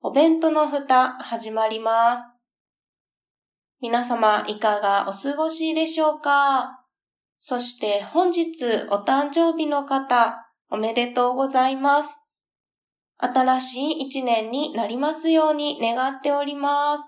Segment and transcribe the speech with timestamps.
[0.00, 2.22] お弁当の蓋始まります。
[3.80, 6.84] 皆様いかがお過ごしでしょうか？
[7.40, 12.16] そして本日お誕生日の方、おめでとうございます。
[13.16, 17.02] 新しい一年になりますように願っております。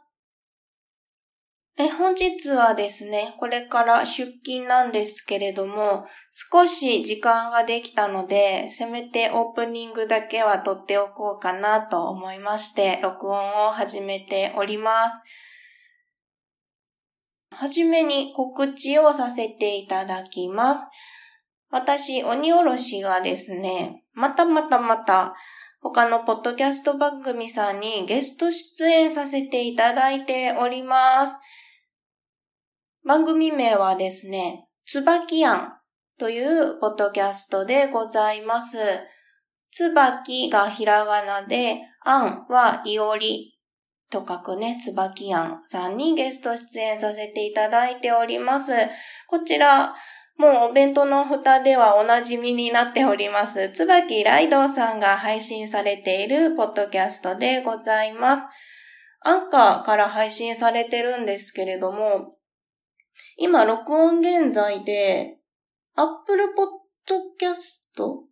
[1.76, 15.22] え本日はですね、これから出勤なんですけれども、少し時間ができたので、せめてオープニングだけは撮っておこうかなと思いまして、録音を始めております。
[17.52, 20.86] はじめに告知をさせていただきます。
[21.70, 25.34] 私、鬼おろしがですね、またまたまた、
[25.82, 31.32] 他のポッドキャスト番組さんにゲスト出演させていただいております。
[33.04, 35.72] 番組名はですね、つばきやん
[36.18, 38.76] というポッドキャストでございます。
[39.70, 43.58] つばきがひらがなで、あんはいおり
[44.10, 48.72] と書くね、つばきやんさんにゲスト出演させていただいております。
[49.28, 49.94] こちら、
[50.36, 53.70] もうお弁当の蓋ではおなじみになっております。
[53.70, 58.42] つばきライドさんが配信されているポッドキャストでございます。
[59.22, 62.36] アンカーから配信されてるんですけれども、
[63.42, 65.38] 今、録音現在で、
[65.94, 66.52] Apple
[67.08, 68.26] Podcast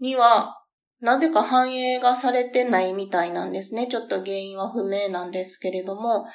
[0.00, 0.64] には、
[0.98, 3.86] なぜか反映がされてないみたいなんですね。
[3.86, 6.26] ちょっと原因は不明なんですけれども。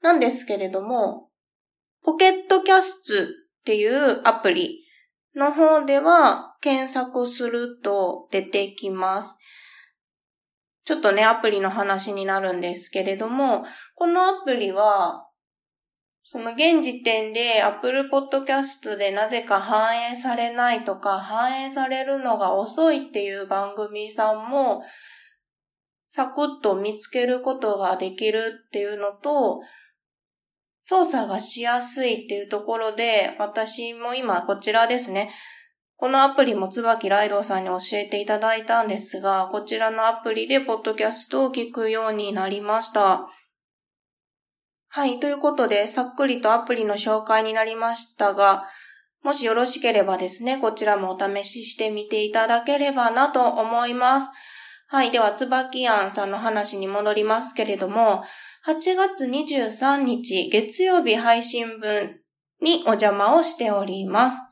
[0.00, 1.28] なんですけれども、
[2.04, 3.26] ポケットキャストっ
[3.64, 4.78] ていうアプリ
[5.34, 9.34] の方では検索すると出てきます。
[10.84, 13.64] ちょっとね、アプリの話になるんですけれども、
[13.96, 15.26] このアプリは
[16.24, 24.82] その現時点で Apple Podcast でなぜか反映されないとか反映されるのが遅いっていう番組さんも
[26.06, 29.60] サクッと見つけることができるっていうのと
[30.82, 35.30] 操作がしやすいっていうところで私も今こちらですね。
[35.96, 43.28] このアプリも椿ライドさんに教えていただいたんですが、こちらのアプリでポッドキャストを聞くようになりました。
[44.94, 45.18] はい。
[45.20, 48.64] ということで、さっくりとアプリの紹介になりましたが、
[49.22, 54.28] もしよろしければですね、こちらもお試ししてみていただければなと思います。
[54.88, 55.10] はい。
[55.10, 58.22] では、つばきあんさんの話に戻りますけれども、
[58.66, 62.20] 8月23日月曜日配信分
[62.60, 64.42] にお邪魔をしております。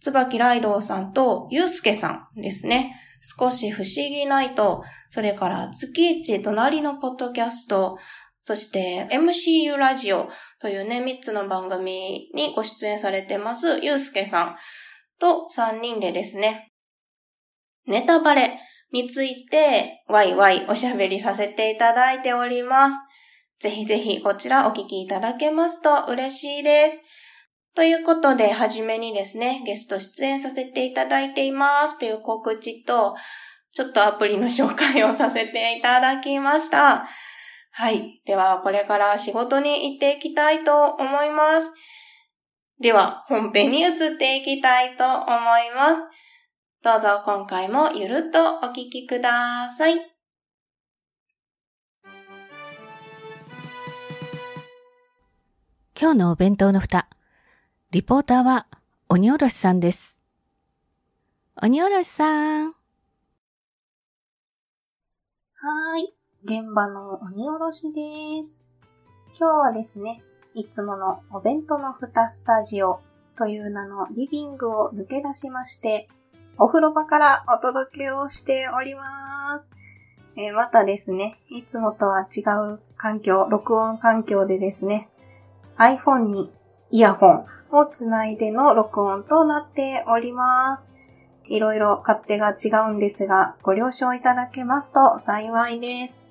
[0.00, 2.94] つばきライドウさんとゆうすけさんですね。
[3.20, 7.98] 少し不思議ないと、それから月一隣のポッドキャスト、
[8.46, 10.28] そして MCU ラジオ
[10.60, 14.56] というね、3つの番組にご出演されてます、ゆうすけさん
[15.18, 16.70] と3人でですね、
[17.88, 18.60] ネタバレ
[18.92, 22.96] についてワイワイおしゃべりさせていただいております。
[23.58, 27.02] ぜひぜひこちらお聞きいただけますと嬉しいです。
[27.74, 33.16] ということで、はじめにですね、ゲスト出演させていただいていますという告知と、
[33.72, 37.08] ちょっとアプリの紹介をさせていただきました。
[37.78, 38.22] はい。
[38.24, 41.70] では、これから仕事に行っていきたいと思います。
[42.80, 46.02] では、本編に移っていきたいと思います。
[46.82, 49.96] どうぞ今回もゆるっとお聞きください。
[56.00, 57.06] 今日のお弁当の蓋。
[57.90, 58.68] リポーターは
[59.10, 60.18] 鬼おろしさんです。
[61.60, 62.68] 鬼おろしさん。
[62.68, 66.16] はーい。
[66.48, 68.64] 現場の鬼おろしです。
[69.36, 70.22] 今日はですね、
[70.54, 73.00] いつものお弁当の蓋スタジオ
[73.36, 76.06] という名のリビングを抜け出しまして、
[76.56, 79.72] お風呂場からお届けをしております。
[80.36, 82.42] えー、またですね、いつもとは違
[82.74, 85.08] う環境、録音環境でですね、
[85.78, 86.52] iPhone に
[86.92, 90.92] イヤホンをつないでの録音となっております。
[91.48, 96.25] いろいろ勝手が違うんですが、ご了承いただけますと幸いです。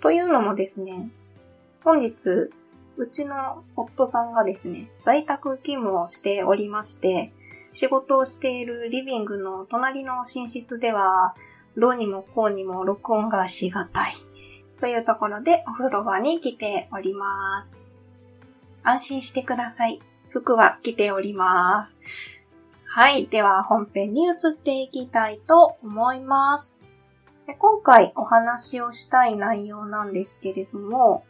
[0.00, 1.10] というのもですね、
[1.84, 2.50] 本日、
[2.96, 7.32] うちの夫さんがですね、在宅勤務をしておりまして、
[7.72, 11.34] 仕事をしているリビングの隣の寝室では、
[11.76, 14.14] どうにもこうにも録音がしがたい。
[14.80, 17.78] というところでお風呂場に来ております。
[18.82, 20.00] 安心してください。
[20.28, 21.98] 服は着ております。
[22.84, 23.26] はい。
[23.26, 26.75] では本編に移っていきたいと思います。
[27.54, 31.24] 今回お話をしたい内容なんですけれども、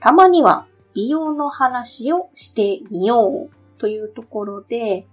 [0.00, 5.06] たまには美容の話をしてみようというところで、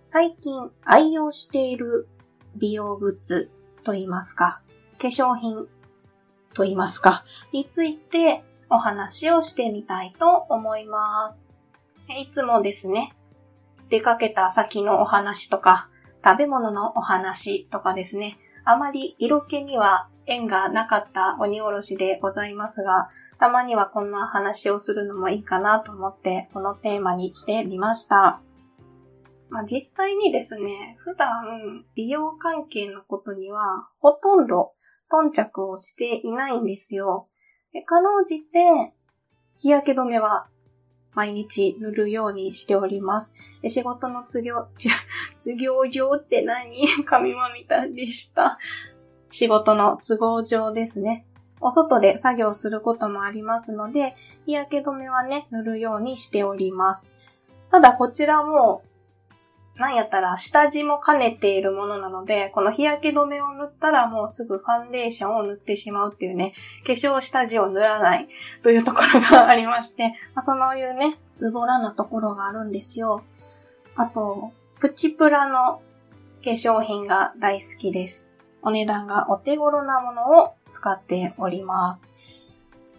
[0.00, 2.08] 最近愛用している
[2.56, 3.50] 美容グッズ
[3.82, 4.62] と言いますか、
[4.98, 5.66] 化粧品
[6.54, 11.44] と言いますか、についてお話をしてみたいと思います。
[12.20, 13.16] いつもですね、
[13.88, 15.88] 出かけた先のお話とか、
[16.24, 28.40] 食べ物のお話とかですね、あまり色気には縁がなかった鬼おろしでございますが、たまにはこんな話をするのもいいかなと思って、このテーマにしてみました。
[29.50, 34.72] まあ、実際にですね、普段美容関係のことにはほとんど
[35.10, 37.28] 頓着をしていないんですよ。
[37.86, 38.94] かろうじて
[39.56, 40.48] 日焼け止めは
[41.14, 43.34] 毎日塗るようにしております。
[43.66, 44.68] 仕事の都業、
[45.38, 46.86] 都業上って何？
[47.04, 48.58] 髪まみたでした。
[49.30, 51.26] 仕事の都合上ですね。
[51.60, 54.14] お外で作業することもありますので、
[54.46, 57.08] 日焼け止めはね、塗るようにしております。
[57.70, 58.82] ただこちらも
[59.76, 66.52] なんやったら下地も兼ねているものなので、この日焼け止めを塗ったらもうすぐファンデーションを塗ってしまうっていうね、
[66.86, 68.28] 化粧下地を塗らない
[68.62, 73.22] というところがありまして、 まあ、そのいうね、ズボラなところがあるんですよ。
[73.96, 75.80] あと、プチプラの
[76.44, 78.32] 化粧品が大好きです。
[78.62, 82.10] お値段がお手頃なものを使っております。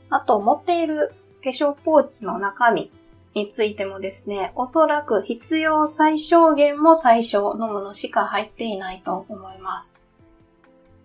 [0.09, 2.91] あと、持っている化粧ポーチの中身
[3.33, 9.97] についてもですね、おそらく必要最小限も最小のものしか入っていないと思います。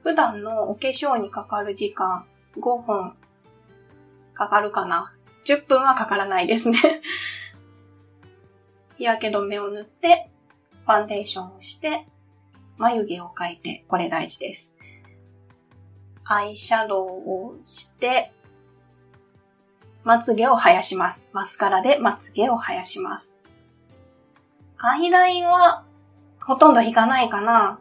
[0.03, 2.25] 普段のお化粧にかかる時間
[2.57, 3.13] 5分
[4.39, 5.13] かかるかな
[5.45, 6.79] ?10 分はかからないですね
[8.97, 10.31] 日焼け止めを塗って、
[10.85, 12.07] ファンデーションをして、
[12.77, 14.79] 眉毛を描いて、これ大事です。
[16.25, 18.33] アイシャドウをして、
[20.09, 21.29] まつげを生やします。
[21.35, 23.37] マスカラでまつげを生やします。
[24.79, 25.85] アイラインは
[26.41, 27.79] ほとんど引かないかな。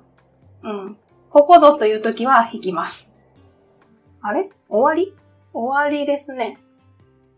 [0.62, 0.98] うん。
[1.30, 3.10] ここぞという時は引きます。
[4.22, 4.50] あれ？
[4.68, 5.16] 終わり？
[5.54, 6.58] 終わりですね。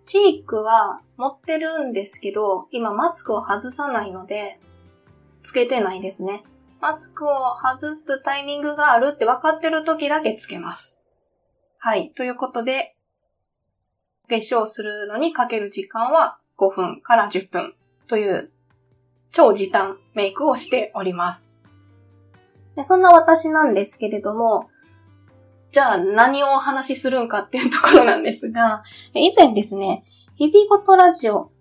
[0.06, 4.60] チークは持ってるんですけど、今マスクを外さないので、
[5.42, 6.42] つけてないですね。
[6.82, 7.32] マスクを
[7.62, 10.98] 外すタイミングがあるって分かってる時だけつけます。
[11.78, 12.10] はい。
[12.16, 12.96] ということで、
[14.30, 17.74] 化粧するのにかける時間は5分から10分
[18.08, 18.52] という
[19.32, 21.54] 超時短メイクをしております。
[22.76, 24.70] でそんな私なんですけれども、
[25.72, 28.84] じゃあ何をお話しするんかっていうところなんですが、
[29.14, 30.04] 以前ですね、
[30.36, 31.52] 日々ごとラジオ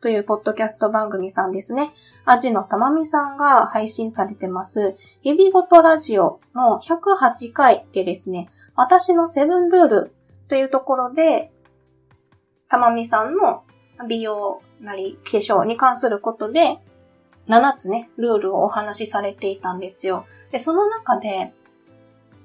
[0.00, 1.90] というポッドキャスト番組さんですね。
[2.26, 10.14] アジのたまみさんが配信されてます、日々ごとラジオの108回でですね、私のセブンルール
[10.48, 11.53] というところで、
[12.68, 13.64] たまみさんの
[14.08, 16.78] 美容なり化粧に関することで、
[17.48, 20.26] 7つね、ルールをお話しされていたんですよ。
[20.50, 21.52] で、その中で、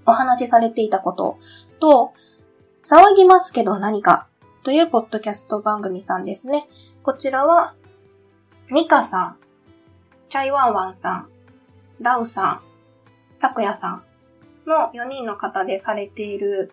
[0.05, 1.37] お話しされていたこと
[1.79, 2.13] と、
[2.81, 4.27] 騒ぎますけど何か
[4.63, 6.67] というポッドキャスト番組さんですね。
[7.03, 7.73] こちらは、
[8.69, 9.37] ミカさん、
[10.29, 11.29] チャイワンワンさん、
[12.01, 12.61] ダウさん、
[13.35, 14.03] サクヤさん
[14.65, 16.71] の4人の方でされている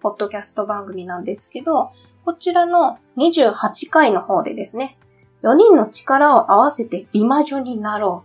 [0.00, 1.90] ポッドキャスト番組なんですけど、
[2.24, 4.96] こちらの28回の方でですね、
[5.42, 8.24] 4人の力を合わせて美魔女になろ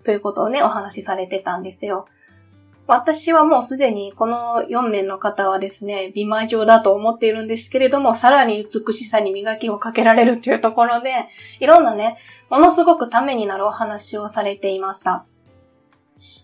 [0.00, 2.06] うということをね、お話しされてたんですよ。
[2.86, 11.12] 私はもうすでにこの4名の方はですね、美魔女だと思っているんですけれども、さらに美しさに磨きをかけられるというところで、
[11.58, 12.16] いろんなね、
[12.48, 15.26] ものすごくためになるお話をされていました。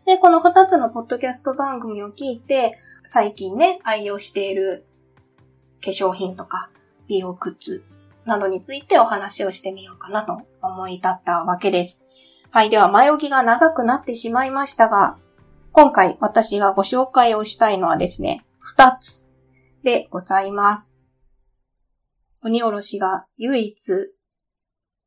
[0.04, 4.84] で、この2つのポッドキャスト番組を聞いて、最近ね、愛用している
[5.80, 6.70] 化粧品とか、
[7.12, 7.84] 美容靴
[8.24, 12.06] などについてお話をしてみようかなと思い立ったわけです。
[12.50, 12.70] はい。
[12.70, 15.18] では、前置きが長くなってしまいましたが、
[15.72, 19.30] 今回私がご紹介をしたいのはですね、二つ
[19.82, 20.94] でございます。
[22.42, 23.74] 鬼おろしが唯一、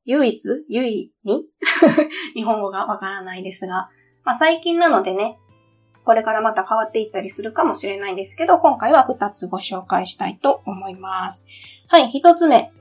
[0.06, 0.66] 唯一？
[0.70, 1.48] 唯に
[2.36, 3.90] 日本語がわからないですが、
[4.24, 5.40] まあ、最近なのでね、
[6.06, 11.46] これからまた変わっていったりするかもしれないんですけど、今回は2つご紹介したいと思います。
[11.88, 12.72] はい、1つ目。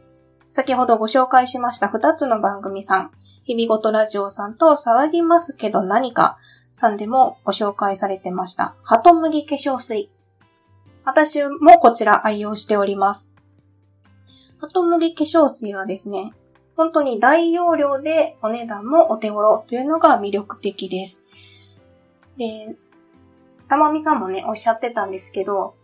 [0.50, 3.10] 先ほどご紹介しました2つの番組さん。
[3.44, 6.38] 日々ごとラジオさんと騒ぎますけど何か
[6.72, 8.74] さんでもご紹介されてました。
[8.82, 10.10] ハトムギ化粧水
[11.04, 13.30] 私もこちら愛用しております。
[14.58, 16.32] ハトムギ化粧水はですね、
[16.76, 21.24] 本当に大容量でお値段もお手頃というのが魅力的です。
[22.36, 22.76] で、
[23.74, 25.74] たまみさんもね、おっしゃってたんですけど、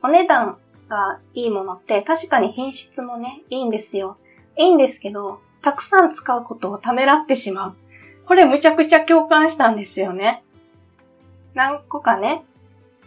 [0.00, 4.16] お値段がいいものって確かに品質もね、いいんですよ。
[4.56, 7.76] いいんですけど、たくさん使うことをためらってしまう。
[8.26, 10.44] これむちゃくちゃ共感したんですよね。
[11.54, 12.44] 何個かね、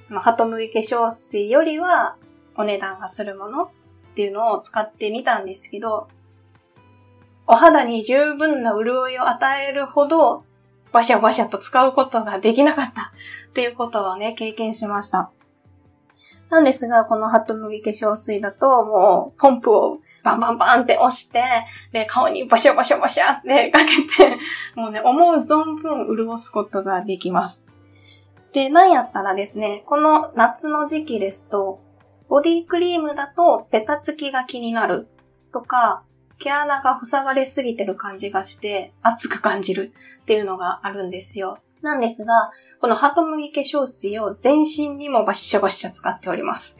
[0.09, 2.17] ハトムギ化粧水よりは
[2.57, 3.69] お値段がするものっ
[4.15, 6.09] ていうのを使ってみたんですけど、
[7.47, 10.43] お肌に十分な潤いを与えるほど、
[10.91, 13.13] バシャバシャと使うことができなかった
[13.49, 15.31] っていうことをね、経験しました。
[16.49, 21.43] なんですが、このハットムギ化粧水だと、もう、ポンプをバンバンバンって押して、
[21.91, 24.37] で、顔にバシャバシャバシャってかけて、
[24.75, 27.65] もうね、思う存分潤すことができます。
[28.51, 31.79] で、なんやったらですね、この夏の時期ですと、
[32.27, 35.07] ボディクリームだとベタつきが気になる
[35.53, 36.03] とか、
[36.39, 41.59] 毛穴が塞がれすぎてる感じがして熱く感じるっていうのがあるんですよ。
[41.81, 46.77] なんですが、このハトムギ化粧水を全身にもバッシャバッシャ使っております。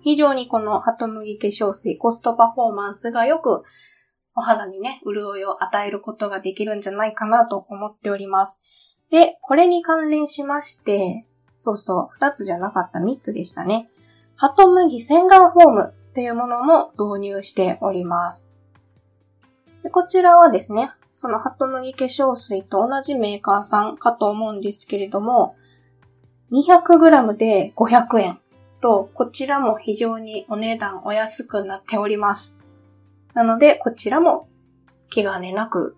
[0.00, 3.62] 非常にこのハトムギ化粧水コストパフォーマンスがよく
[4.34, 8.60] お肌にね、潤いを与えることができるんじゃないかなと思っております。
[9.10, 13.90] で、これに関連しまして、そうそう、二つじゃなかった三つでしたね。
[14.36, 18.48] ハトムギ洗顔フォームっていうものも導入しております。
[19.82, 25.56] でこちらはですね、そのハトムギ化粧水と同じメーカーさんかと思うんですけれども、
[26.50, 28.38] 200g で500円
[28.80, 32.58] と、こちらも非常にお値段お安くなっております。
[33.34, 34.48] なので、こちらも
[35.10, 35.96] 気兼ねなく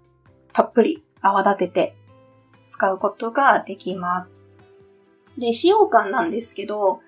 [0.53, 1.97] たっぷり泡立てて
[2.69, 4.35] 使うことができます。
[5.39, 7.01] で、使用感なんですけど、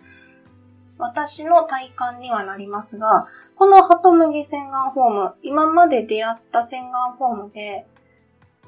[0.98, 7.86] 私の体感にはなりますが、このハトムギ洗顔フォーム、今まで出会った洗顔フォームで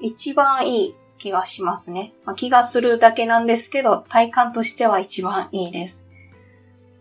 [0.00, 2.12] 一番いい気がしますね。
[2.24, 6.06] まあ、気がするだけなんですけど、体感としては一番いいです。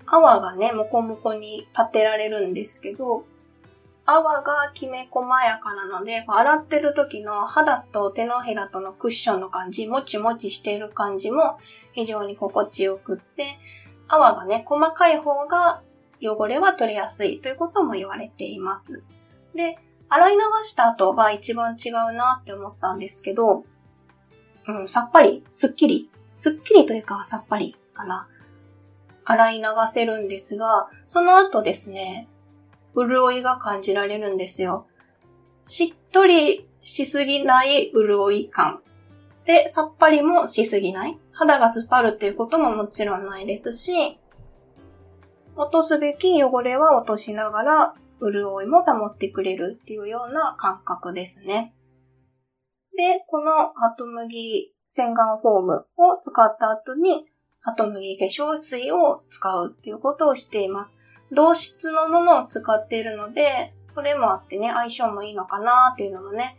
[0.05, 3.25] 泡がね、もこもこに立てられるんですけど、
[4.05, 11.59] 泡がきめ細やかなので、洗ってる時の肌と手のひらとのクッションの感じ、もちもちしている感じも
[11.91, 13.59] 非常に心地よくって、
[14.07, 15.81] 泡がね、細かい方が
[16.21, 19.03] 汚れは取れやすいということも言われています。
[19.53, 19.77] で、
[20.09, 23.65] 洗い流した後が一番違うなって思ったんですけど、
[24.67, 28.27] うん、さっぱり、すっきり、すっきりというかさっぱりかな。
[29.25, 32.27] 洗い流せるんですが、その後ですね、
[32.95, 34.87] 潤いが感じられるんですよ。
[35.65, 38.81] しっとりしすぎない潤い感。
[39.45, 41.17] で、さっぱりもしすぎない。
[41.31, 44.17] 肌が突っ張るっていうことももちろんないですし、
[45.55, 51.73] 落とすべき汚れは落としながら、潤いも保ってくれるっていうような感覚ですね。
[52.95, 57.25] で、このハトムギ洗顔フォームを使った後に、
[57.59, 60.99] ハトムギ化粧水を使うっていうことをしています。
[61.31, 66.57] 同質のものを使っているので、それもあってね、相性もいいのかなっていうのもね、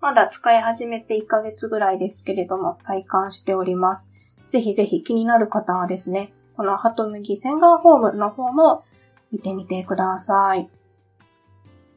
[0.00, 4.10] まだ使い始めて1ヶ月ぐらいですけれども、体感しております。
[4.46, 8.84] ぜひぜひ気になる方はですね、このハトムギ洗顔フォームの方も
[9.32, 10.68] 見てみてください。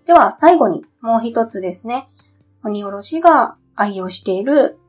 [0.07, 2.07] では最後にもう一つですね、
[2.63, 4.79] 鬼おろしが愛用している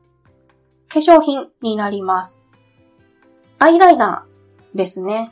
[0.87, 2.41] 化粧品になります。
[3.59, 5.31] アイライナーですね。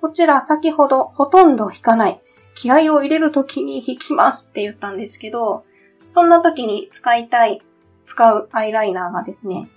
[0.00, 2.20] こちら先ほどほとんど引かない。
[2.54, 5.64] 気合を入れるときに引きますって言ったんですけど、
[6.08, 7.62] そんな時に使いたい、
[8.02, 9.68] 使うアイライナーがですね、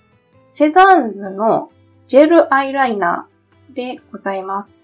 [0.48, 1.70] セザンヌの
[2.08, 4.78] ジェルアイライナーでございます。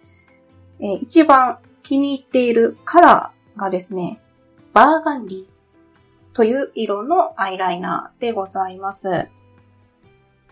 [0.79, 4.21] えー、一番気に入っているカラーがですね、
[4.73, 5.47] バーガンディ
[6.33, 9.29] という色のアイライナーでございます。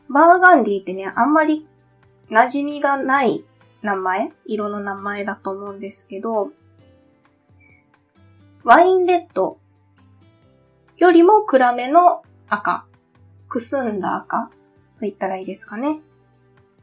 [0.08, 1.66] バーガンディってね、あんまり
[2.30, 3.44] 馴染みがない
[3.82, 6.50] 名前色の名前だと思うんですけど、
[8.62, 9.58] ワインレッド
[10.96, 12.86] よりも暗めの赤、
[13.48, 14.50] くすんだ赤
[14.96, 16.00] と言ったらいいですかね。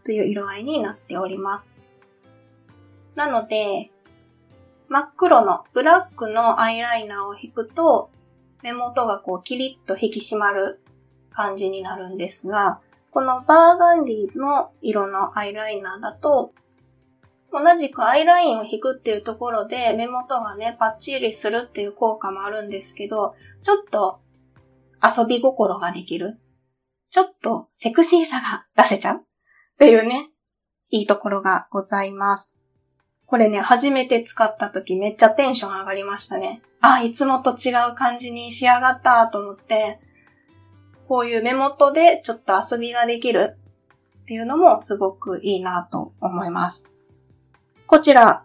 [0.04, 1.74] という色合いになっております。
[3.16, 3.92] なので、
[4.92, 8.12] 真っ黒のブラックのアイライナーを引くと、
[8.62, 10.82] 目元がこうキリッと引き締まる
[11.30, 16.54] 感じになるんですが、このバーガンディの色のアイライナーだと、
[17.54, 23.34] 同じくアイラインを引くっていうところで目元がね、パッチリするっていう効果もあるんですけど、
[23.64, 24.20] ちょっと
[25.02, 26.38] 遊び心ができる。
[27.12, 29.20] ちょっとセクシーさが出せちゃうっ
[29.80, 30.32] ていうね、
[30.90, 32.61] いいところがございます。
[33.32, 36.62] これね、初めて使った時めっちゃテンション上がりましたね。
[36.82, 40.02] あ、いつもと違う感じに仕上がったと思って、
[41.08, 43.56] こういう目元でちょっと遊びができる
[44.24, 46.90] っていうのもすごくいいなと思います。
[47.88, 48.44] こちら、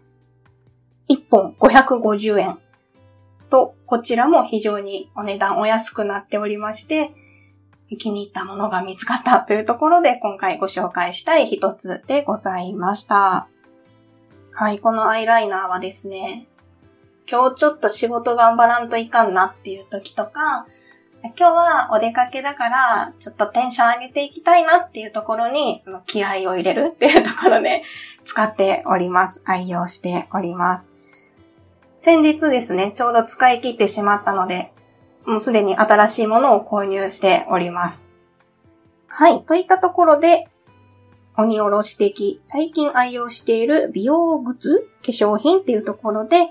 [1.10, 2.58] 1本550円
[3.50, 7.10] と、こちらも非常にお値段お安くなっておりまして、
[7.98, 13.48] 気に入ったものが見つかったというところで今回ご紹介したい一つでございました。
[14.58, 16.46] はい、このアイライナーはですね、
[17.30, 20.66] 今日ちょっと仕事頑張らんといかんなっていう時とか、
[21.22, 27.82] 今日はお出かけだから、ちょっとテンション上げていきたいなっていうところに、その気合を入れるっていうところで
[28.24, 29.42] 使っております。
[29.44, 30.90] 愛用しております。
[31.92, 34.72] 先日ですね、ちょうど使い切ってしまったので、
[35.26, 38.06] もうすでに新しいものを購入しております。
[39.06, 39.42] はい。
[39.42, 40.48] といったところで、
[41.38, 46.48] 鬼おろし的、最近愛用している美容グッズ化粧品っていうところで、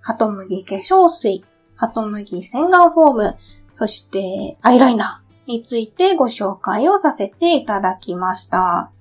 [0.00, 3.36] ハトムギ化粧水、ハトムギ洗顔フォーム、
[3.72, 8.92] そしてアイライナーについてご紹介をさせていただきました。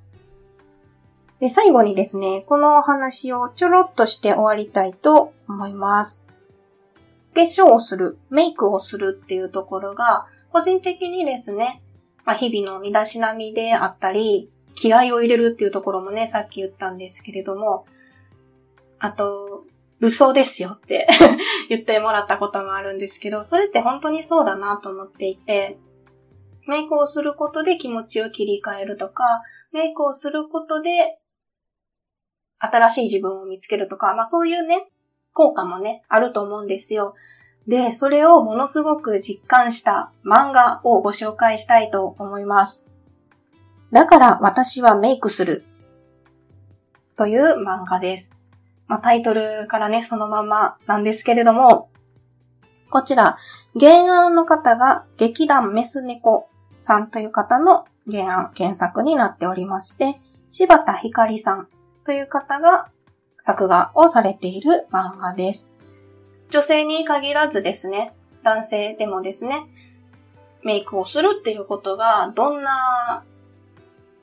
[1.39, 6.23] で、最後にですね、このお話をちょろっとして終わりたいと思います。
[7.35, 11.83] 化粧をする、メイクをするっていうところが、個人的にですね、
[12.25, 17.85] まあ、日々の身だしなみであったり、気合を入れるっていうところもね、さっき言ったんですけれども、
[18.99, 19.65] あと、
[19.99, 21.07] 武装ですよって
[21.67, 25.79] 言ってもらったこともあるんですけど、それって本当にそうだなと思っていて、
[26.67, 29.41] メイクをすることで気持ちを切り替えるとか、
[29.71, 31.19] メイクをすることで
[32.59, 34.89] 新しい自分を見つけるとか、まあそういうね、
[35.33, 37.15] 効果もね、あると思うんですよ。
[37.67, 42.86] で、それをものすごく実感した漫画をご紹介したいと思います。
[43.91, 45.63] だから私はメイクする。
[47.15, 48.35] という漫画です。
[48.87, 51.89] まあ、タイトルからね、そのままなんですけれども、
[52.89, 53.37] こちら、
[53.77, 56.47] 原案の方が劇団メス猫
[56.77, 60.19] さんという方の原案、原作になっておりまして、
[60.49, 61.67] 柴田ひかりさん
[62.05, 62.89] という方が
[63.37, 65.73] 作画をされている漫画です。
[66.49, 69.65] 女性に限らずですね、男性でもですね、
[70.63, 73.25] メイクをするっていうことがどんな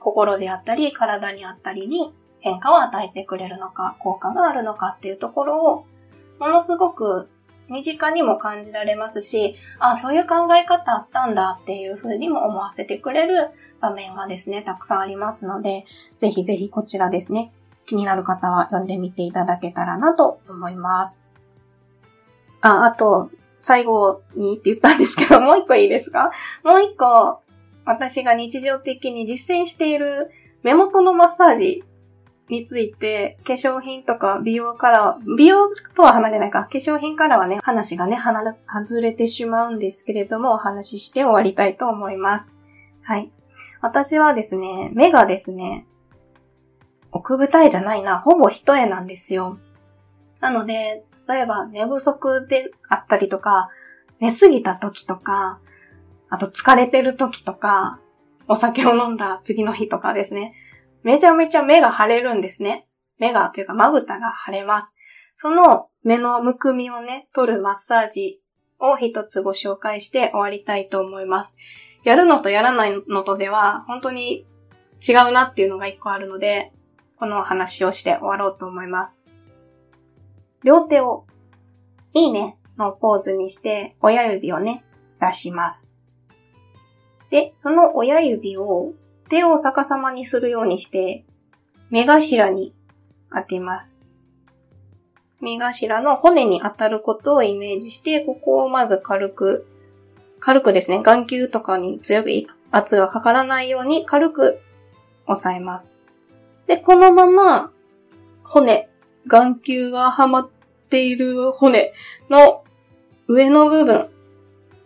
[0.05, 5.87] 心であったり体にあったりに変化を与えてくれるのか、効果があるのかっていうところを、
[6.39, 7.31] ものすごく
[7.71, 13.49] 身近にも感じられますし、あ、そういう考え方あったんだっていうふうにも思わせてくれる
[13.81, 15.87] 場面がですね、たくさんありますので、
[16.19, 17.55] ぜひぜひこちらですね、
[17.87, 21.19] 気になる方は読んでみていただけたらなと思います。
[22.61, 26.31] あ、あと、最後にって言ったんですけど、もう一個いいですか？
[26.63, 27.41] もう一個、
[27.85, 30.31] 私が日常的に実践している
[30.63, 31.85] 目元のマッサージ
[32.49, 42.55] について、化粧品とか美容から、美容とは離れないか、化粧品からはね、話がね、離外れてしまうんですけれども、お話しして終わりたいと思います。
[43.03, 43.31] はい。
[43.81, 45.87] 私はですね、目がですね、
[47.13, 49.59] 奥舞台じゃないな、ほぼ一重なんですよ。
[50.41, 53.71] なので、例えば寝不足であったりとか、
[54.21, 55.61] 寝すぎた時とか、
[56.35, 58.01] あと疲れてる時とか、
[58.49, 60.53] お酒を飲んだ次の日とかですね。
[61.05, 62.89] めちゃめちゃ目が腫れるんですね。
[63.21, 64.97] 目がというかまぶたが腫れます。
[65.35, 68.41] その目のむくみをね、取るマッサージ
[68.81, 71.57] を一つご紹介して終わりたいと思います。
[72.03, 74.45] やるのとやらないのとでは本当に
[75.07, 76.73] 違うなっていうのが一個あるので、
[77.17, 79.25] この話をして終わろうと思います。
[80.65, 81.27] 両手を
[82.13, 84.85] いいねのポーズにして親指をね、
[85.21, 85.94] 出します。
[87.31, 88.93] で、その親指を
[89.29, 91.25] 手を逆さまにするようにして、
[91.91, 92.75] 目頭に
[93.33, 94.05] 当てます。
[95.41, 99.67] 目頭の骨に当たることをイメージして、ここをまず軽く、
[100.41, 104.61] 軽くですね、眼球とかに強い圧がかからないように軽く
[105.27, 105.93] 押さえます。
[106.67, 107.71] で、このまま、
[108.43, 108.89] 骨、
[109.27, 110.49] 眼球がはまっ
[110.91, 111.93] ている骨
[112.31, 112.63] の
[113.27, 114.09] 上の部分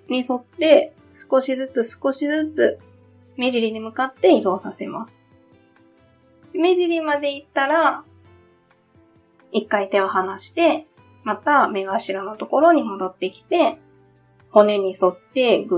[0.08, 2.78] に沿って少しずつ少しずつ
[3.36, 5.24] 目尻に向かって移動させます。
[6.52, 8.04] 目尻まで行ったら、
[9.52, 10.86] 一回手を離して、
[11.24, 13.78] また目頭のところに戻ってきて、
[14.50, 15.76] 骨に沿ってぐ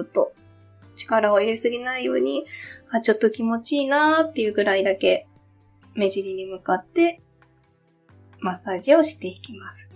[0.00, 0.32] ーっと
[0.96, 2.44] 力を入れすぎないように、
[2.90, 5.26] あ、ちょっと気持ちいいなーっていうぐらいだけ
[5.94, 7.20] 目尻に向かって
[8.38, 9.90] マッサージをしていきます。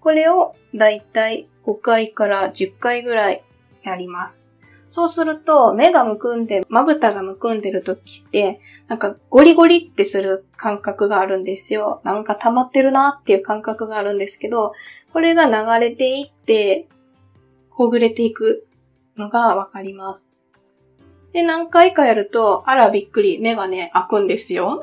[0.00, 3.44] これをだいたい5回から10回ぐらい
[3.82, 4.52] やります。
[4.88, 12.02] そうすると、目がむくんで、まぶたがむくんでる時って、なんかゴリゴリってする感覚があるんですよ。
[12.04, 14.74] なんか溜まってるなっていう感覚があるんですけど、
[15.14, 16.88] これが流れていって、
[17.70, 18.66] ほぐれていく
[19.16, 20.30] のがわかります。
[21.32, 24.82] で、何回かやると、あらびっくり、目がね、開くんですよ。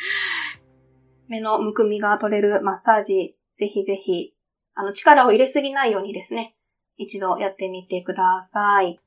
[1.28, 4.32] 目のむくみが取れるマッサージ、ぜひぜひ、
[4.74, 6.55] あの、力を入れすぎないようにですね、
[6.98, 9.00] 一度やってみてください。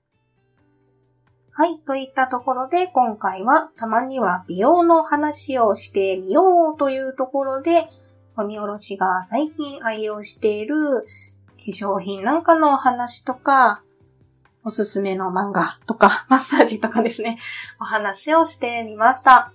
[1.52, 1.80] はい。
[1.80, 7.88] といったところで、今回はたまには美容の話をしてみようというところで、
[8.38, 11.06] 鬼おろしが最近愛用している化
[11.58, 13.84] 粧品なんかのお話とか、
[14.64, 17.40] おすすめの漫画とか、 マッサージとかですね、
[17.82, 19.52] お話をしてみました。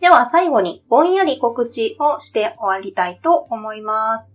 [0.00, 4.34] では最後にぼんやり告知をして終わりたいと思います。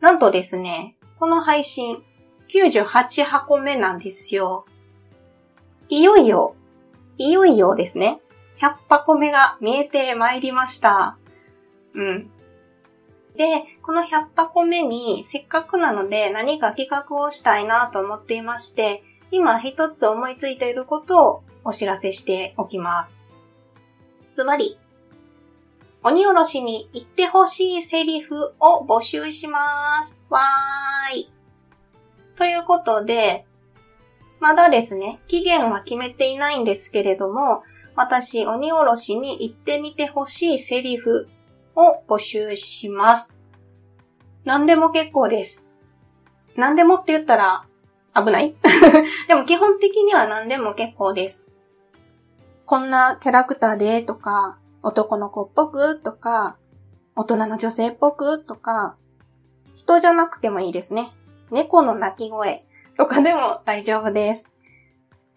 [0.00, 2.02] なんとですね、この配信
[2.48, 4.66] 98箱目なんですよ。
[5.88, 6.56] いよいよ、
[7.16, 8.20] いよいよですね、
[8.56, 11.16] 100箱目が見えてまいりました。
[11.94, 12.28] うん。
[13.36, 23.16] で、この100箱目にせっかくなので何か企画をしたいなと思っていまして、今一つ思いついていることをお知らせしておきます。
[24.32, 24.76] つまり、
[26.04, 30.24] 鬼おろしに言ってほしいセリフを募集します。
[30.30, 31.32] わーい。
[32.36, 33.46] ということで、
[34.40, 37.62] まだですね、期限は決めていないんですけれども、
[37.94, 41.28] 私、鬼おろしに言ってみてほしいセリフ
[41.76, 43.32] を募集します。
[44.44, 45.70] 何でも結構です。
[46.56, 47.64] 何でもって言ったら
[48.16, 48.54] 危ない？
[49.28, 51.44] でも基本的には何でも結構です。
[52.66, 56.58] こんなキャラクターでとか、男の子っぽくとか、
[57.14, 58.96] 大人の女性っぽくとか、
[59.74, 61.08] 人じゃなくてもいいですね。
[61.50, 62.64] 猫の鳴き声
[62.96, 64.52] とかでも大丈夫です。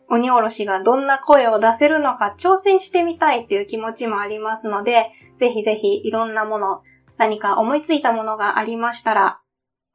[0.07, 6.81] 鬼おろしがどんな声を出せるのか挑戦してみたいっていう気持ちもありますので、ぜひぜひいろんなもの、
[7.17, 9.41] 何か思いついたものがありましたら、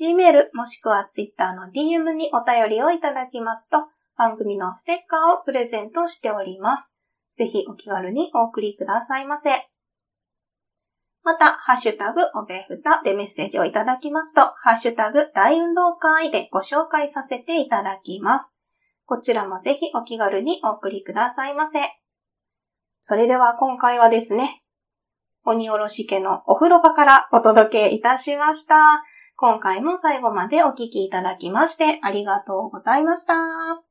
[0.00, 3.76] Gmail もしくは Twitter の DM にお便りをいただきますと、
[4.16, 6.96] 番組のステッカーをプレゼントしております。
[7.36, 9.50] ぜひお気軽にお送りくださいませ。
[11.24, 18.56] また、ハッシュタグ、おべふたでメッセージをいただきますと、ハッシュタグ、大運動会でご紹介させていただきます。
[19.04, 21.80] こちらもぜひお気軽にお送りくださいませ。
[23.02, 24.59] それでは今回はですね、
[25.44, 29.02] 鬼おろし家のお風呂場からお届けいたしました。
[29.36, 33.89] 今回も最後までお聴きいただきましてありがとうございました。